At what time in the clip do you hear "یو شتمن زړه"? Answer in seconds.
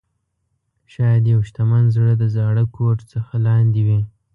1.33-2.13